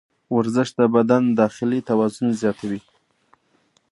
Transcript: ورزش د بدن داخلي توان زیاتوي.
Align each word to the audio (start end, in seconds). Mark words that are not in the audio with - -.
ورزش 0.35 0.69
د 0.79 0.81
بدن 0.95 1.23
داخلي 1.39 1.79
توان 1.87 2.25
زیاتوي. 2.41 2.79